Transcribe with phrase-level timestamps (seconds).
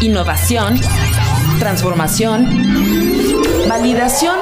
[0.00, 0.78] innovación,
[1.58, 2.46] transformación,
[3.68, 4.36] validación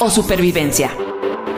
[0.00, 0.90] o supervivencia.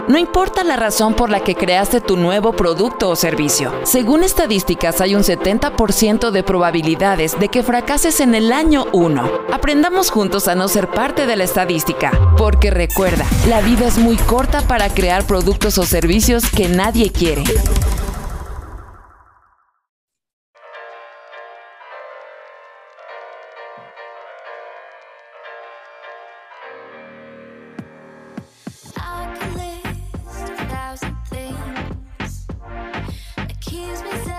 [0.06, 3.72] No importa la razón por la que creaste tu nuevo producto o servicio.
[3.84, 9.30] Según estadísticas, hay un 70% de probabilidades de que fracases en el año 1.
[9.50, 14.16] Aprendamos juntos a no ser parte de la estadística, porque recuerda, la vida es muy
[14.16, 17.44] corta para crear productos o servicios que nadie quiere.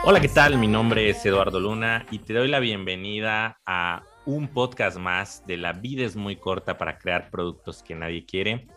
[0.03, 0.57] Hola, ¿qué tal?
[0.57, 5.57] Mi nombre es Eduardo Luna y te doy la bienvenida a un podcast más de
[5.57, 8.67] La vida es muy corta para crear productos que nadie quiere.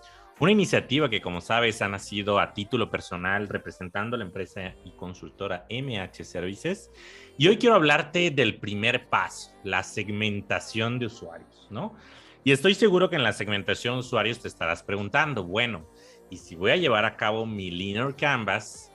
[0.40, 5.66] Una iniciativa que, como sabes, ha nacido a título personal representando la empresa y consultora
[5.68, 6.90] MH Services.
[7.36, 11.94] Y hoy quiero hablarte del primer paso, la segmentación de usuarios, ¿no?
[12.44, 15.86] Y estoy seguro que en la segmentación de usuarios te estarás preguntando, bueno,
[16.30, 18.92] ¿y si voy a llevar a cabo mi Linear Canvas?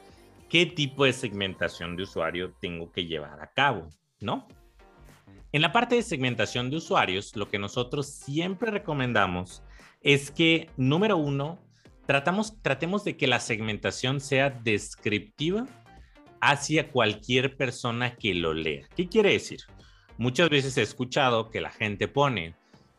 [0.54, 3.90] Qué tipo de segmentación de usuario tengo que llevar a cabo,
[4.22, 4.48] ¿no?
[5.52, 9.64] En la parte de segmentación de usuarios, lo que nosotros siempre recomendamos
[10.02, 11.58] es que, número uno,
[12.06, 15.66] tratamos, tratemos de que la segmentación sea descriptiva
[16.40, 18.88] hacia cualquier persona que lo lea.
[18.96, 19.62] ¿Qué quiere decir?
[20.20, 22.54] Muchas veces he escuchado que la gente pone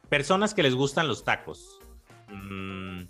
[0.08, 1.78] personas que les gustan los tacos.
[2.32, 3.02] Mm,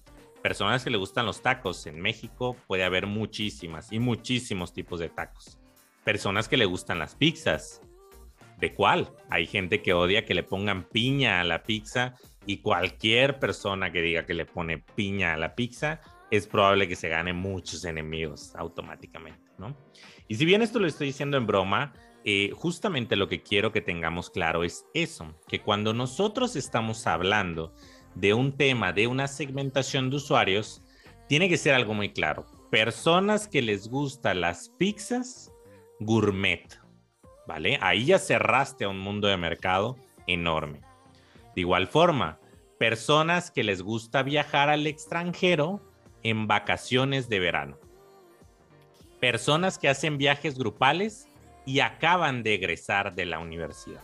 [0.44, 1.86] personas que le gustan los tacos.
[1.86, 5.58] En México puede haber muchísimas y muchísimos tipos de tacos.
[6.04, 7.80] Personas que le gustan las pizzas.
[8.58, 9.10] ¿De cuál?
[9.30, 14.02] Hay gente que odia que le pongan piña a la pizza y cualquier persona que
[14.02, 18.54] diga que le pone piña a la pizza es probable que se gane muchos enemigos
[18.54, 19.74] automáticamente, ¿no?
[20.28, 21.94] Y si bien esto lo estoy diciendo en broma,
[22.26, 27.74] eh, justamente lo que quiero que tengamos claro es eso, que cuando nosotros estamos hablando
[28.14, 30.82] de un tema, de una segmentación de usuarios,
[31.28, 32.46] tiene que ser algo muy claro.
[32.70, 35.52] Personas que les gustan las pizzas
[36.00, 36.80] gourmet,
[37.46, 37.78] ¿vale?
[37.80, 40.80] Ahí ya cerraste a un mundo de mercado enorme.
[41.54, 42.38] De igual forma,
[42.78, 45.80] personas que les gusta viajar al extranjero
[46.22, 47.78] en vacaciones de verano.
[49.20, 51.28] Personas que hacen viajes grupales
[51.64, 54.02] y acaban de egresar de la universidad.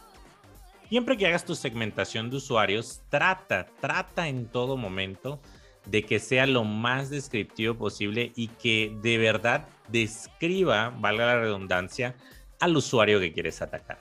[0.91, 5.41] Siempre que hagas tu segmentación de usuarios, trata, trata en todo momento
[5.87, 12.17] de que sea lo más descriptivo posible y que de verdad describa, valga la redundancia,
[12.59, 14.01] al usuario que quieres atacar.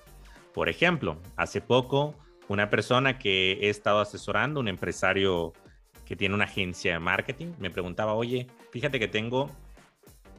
[0.51, 2.15] Por ejemplo, hace poco
[2.47, 5.53] una persona que he estado asesorando, un empresario
[6.07, 9.51] que tiene una agencia de marketing, me preguntaba, oye, fíjate que tengo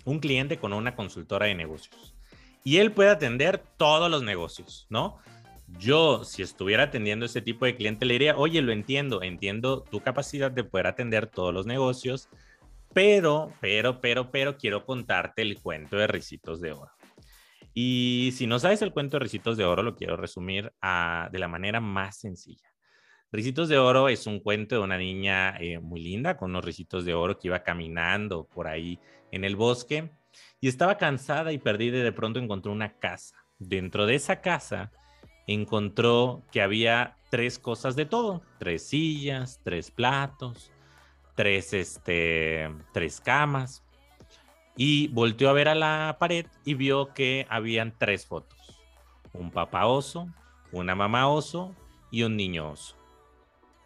[0.05, 2.13] un cliente con una consultora de negocios
[2.65, 5.19] y él puede atender todos los negocios, ¿no?
[5.79, 10.01] Yo, si estuviera atendiendo ese tipo de cliente, le diría, oye, lo entiendo, entiendo tu
[10.01, 12.29] capacidad de poder atender todos los negocios,
[12.93, 16.91] pero, pero, pero, pero quiero contarte el cuento de Ricitos de Oro.
[17.73, 21.49] Y si no sabes el cuento de Ricitos de Oro, lo quiero resumir de la
[21.49, 22.69] manera más sencilla.
[23.33, 27.05] Ricitos de Oro es un cuento de una niña eh, muy linda con unos ricitos
[27.05, 28.99] de oro que iba caminando por ahí
[29.31, 30.11] en el bosque
[30.61, 33.37] y estaba cansada y perdida y de pronto encontró una casa.
[33.61, 34.91] Dentro de esa casa
[35.55, 40.71] encontró que había tres cosas de todo, tres sillas, tres platos,
[41.35, 43.85] tres, este, tres camas.
[44.77, 48.81] Y volteó a ver a la pared y vio que habían tres fotos.
[49.33, 50.29] Un papá oso,
[50.73, 51.75] una mamá oso
[52.11, 52.97] y un niño oso.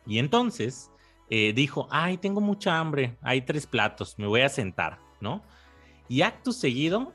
[0.07, 0.91] Y entonces
[1.31, 5.43] eh, dijo, ay, tengo mucha hambre, hay tres platos, me voy a sentar, ¿no?
[6.09, 7.15] Y acto seguido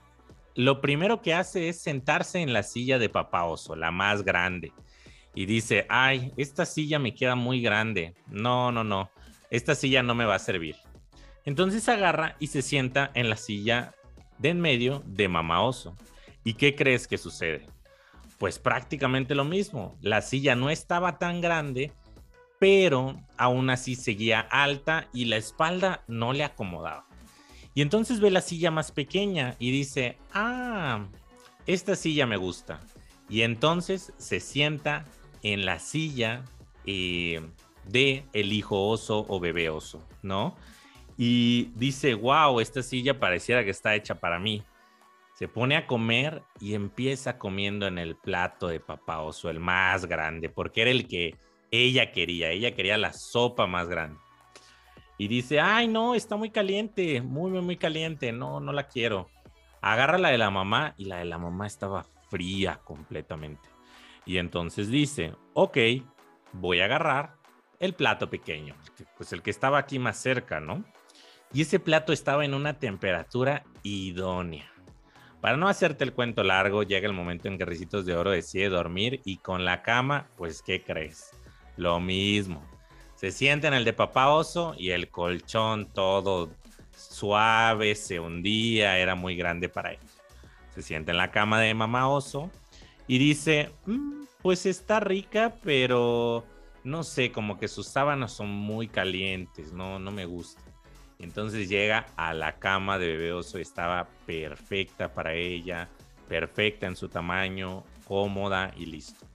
[0.56, 4.74] lo primero que hace es sentarse en la silla de papá oso, la más grande.
[5.34, 8.16] Y dice, ay, esta silla me queda muy grande.
[8.28, 9.10] No, no, no,
[9.50, 10.76] esta silla no me va a servir.
[11.46, 13.94] Entonces agarra y se sienta en la silla
[14.38, 15.96] de en medio de mamá oso.
[16.44, 17.68] ¿Y qué crees que sucede?
[18.38, 19.98] Pues prácticamente lo mismo.
[20.02, 21.92] La silla no estaba tan grande,
[22.60, 27.08] pero aún así seguía alta y la espalda no le acomodaba.
[27.74, 31.07] Y entonces ve la silla más pequeña y dice, ah,
[31.66, 32.80] esta silla me gusta.
[33.30, 35.06] Y entonces se sienta
[35.44, 36.44] en la silla
[36.86, 37.42] eh,
[37.86, 40.56] de el hijo oso o bebé oso, ¿no?
[41.18, 44.63] Y dice, wow, esta silla pareciera que está hecha para mí.
[45.36, 50.06] Se pone a comer y empieza comiendo en el plato de papá oso, el más
[50.06, 51.36] grande, porque era el que
[51.71, 52.50] ella quería.
[52.50, 54.19] Ella quería la sopa más grande
[55.19, 59.30] y dice, ay, no, está muy caliente, muy, muy, muy caliente, no, no la quiero.
[59.81, 63.68] Agarra la de la mamá y la de la mamá estaba fría completamente.
[64.25, 65.77] Y entonces dice, ok,
[66.54, 67.36] voy a agarrar
[67.81, 68.75] el plato pequeño,
[69.18, 70.86] pues el que estaba aquí más cerca, ¿no?
[71.51, 74.71] Y ese plato estaba en una temperatura idónea.
[75.42, 78.69] Para no hacerte el cuento largo, llega el momento en que Ricitos de Oro decide
[78.69, 81.31] dormir y con la cama, pues, ¿qué crees?
[81.75, 82.63] Lo mismo.
[83.19, 86.50] Se sienta en el de papá oso y el colchón todo
[86.95, 90.00] suave, se hundía, era muy grande para él.
[90.74, 92.50] Se sienta en la cama de mamá oso
[93.07, 96.45] y dice, mm, pues está rica, pero
[96.86, 100.62] no sé, como que sus sábanas son muy calientes, no, no me gusta.
[101.18, 105.89] Entonces llega a la cama de bebé oso, estaba perfecta para ella,
[106.30, 109.29] perfecta en su tamaño, cómoda y listo.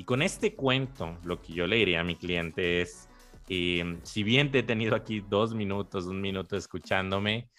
[0.00, 3.06] Y con este cuento, lo que yo le diría a mi cliente es,
[3.50, 7.50] em, si bien te he tenido aquí dos minutos, un minuto escuchándome,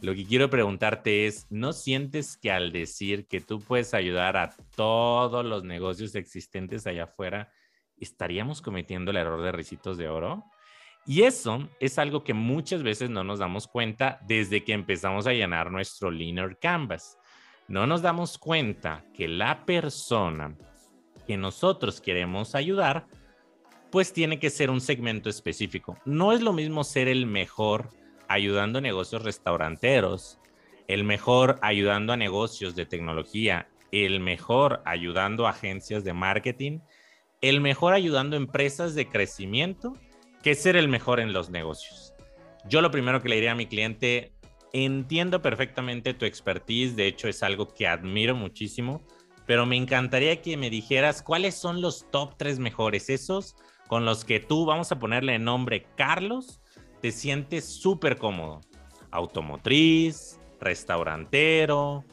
[0.00, 4.56] lo que quiero preguntarte es, ¿no sientes que al decir que tú puedes ayudar a
[4.74, 7.52] todos los negocios existentes allá afuera,
[7.98, 10.42] estaríamos cometiendo el error de risitos de oro?
[11.04, 15.34] Y eso es algo que muchas veces no nos damos cuenta desde que empezamos a
[15.34, 17.18] llenar nuestro Linear Canvas.
[17.68, 20.56] No nos damos cuenta que la persona
[21.30, 23.06] que nosotros queremos ayudar,
[23.92, 25.96] pues tiene que ser un segmento específico.
[26.04, 27.90] No es lo mismo ser el mejor
[28.26, 30.40] ayudando a negocios restauranteros,
[30.88, 36.80] el mejor ayudando a negocios de tecnología, el mejor ayudando a agencias de marketing,
[37.42, 39.94] el mejor ayudando a empresas de crecimiento
[40.42, 42.12] que ser el mejor en los negocios.
[42.68, 44.32] Yo lo primero que le diría a mi cliente,
[44.72, 49.00] entiendo perfectamente tu expertise, de hecho es algo que admiro muchísimo,
[49.50, 53.56] pero me encantaría que me dijeras cuáles son los top tres mejores, esos
[53.88, 56.60] con los que tú, vamos a ponerle nombre Carlos,
[57.02, 58.60] te sientes súper cómodo.
[59.10, 62.04] Automotriz, restaurantero,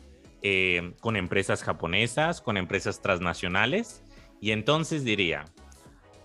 [0.41, 4.01] eh, con empresas japonesas, con empresas transnacionales.
[4.41, 5.45] Y entonces diría,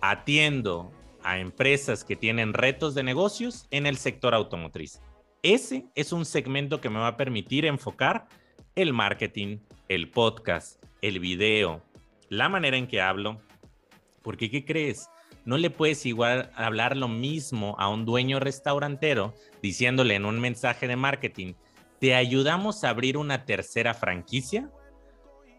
[0.01, 4.99] atiendo a empresas que tienen retos de negocios en el sector automotriz.
[5.43, 8.27] Ese es un segmento que me va a permitir enfocar
[8.73, 11.83] el marketing, el podcast, el video,
[12.29, 13.41] la manera en que hablo.
[14.21, 15.09] Porque, ¿qué crees?
[15.43, 20.87] No le puedes igual hablar lo mismo a un dueño restaurantero diciéndole en un mensaje
[20.87, 21.55] de marketing,
[21.99, 24.71] te ayudamos a abrir una tercera franquicia,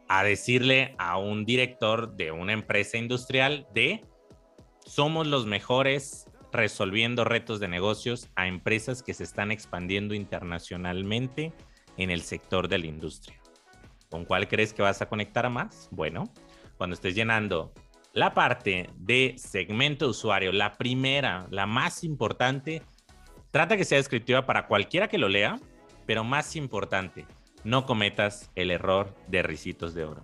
[0.08, 4.02] a decirle a un director de una empresa industrial de
[4.86, 11.52] somos los mejores resolviendo retos de negocios a empresas que se están expandiendo internacionalmente
[11.98, 13.43] en el sector de la industria.
[14.14, 15.88] ¿Con cuál crees que vas a conectar más?
[15.90, 16.22] Bueno,
[16.76, 17.72] cuando estés llenando
[18.12, 22.80] la parte de segmento usuario, la primera, la más importante,
[23.50, 25.58] trata que sea descriptiva para cualquiera que lo lea,
[26.06, 27.26] pero más importante,
[27.64, 30.22] no cometas el error de risitos de oro.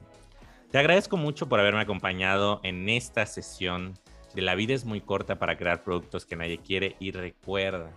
[0.70, 3.98] Te agradezco mucho por haberme acompañado en esta sesión
[4.36, 7.90] de la vida es muy corta para crear productos que nadie quiere y recuerda,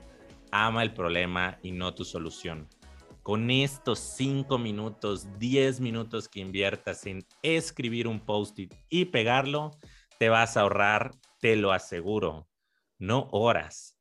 [0.50, 2.68] ama el problema y no tu solución.
[3.24, 9.72] Con estos 5 minutos, 10 minutos que inviertas en escribir un post-it y pegarlo,
[10.20, 12.50] te vas a ahorrar, te lo aseguro,
[13.00, 13.98] no horas,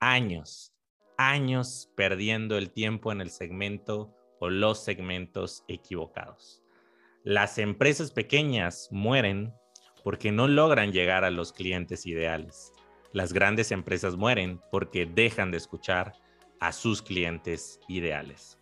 [0.00, 0.74] años,
[1.18, 6.62] años perdiendo el tiempo en el segmento o los segmentos equivocados.
[7.22, 9.52] Las empresas pequeñas mueren
[10.02, 12.72] porque no logran llegar a los clientes ideales.
[13.12, 16.14] Las grandes empresas mueren porque dejan de escuchar
[16.60, 18.58] a sus clientes ideales.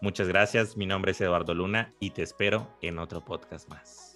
[0.00, 4.07] Muchas gracias, mi nombre es Eduardo Luna y te espero en otro podcast más.